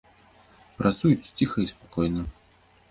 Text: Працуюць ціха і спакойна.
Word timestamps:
Працуюць 0.79 1.31
ціха 1.37 1.59
і 1.67 1.71
спакойна. 1.75 2.21